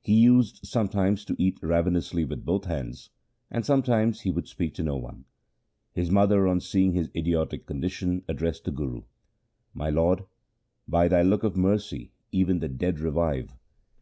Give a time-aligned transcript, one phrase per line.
[0.00, 3.10] He used sometimes to eat ravenously with both hands,
[3.50, 5.26] and sometimes he would speak to no one.
[5.92, 9.02] His mother, on seeing his idiotic condition, addressed the Guru,'
[9.74, 10.24] My lord,
[10.88, 13.52] by thy look of mercy even the dead revive.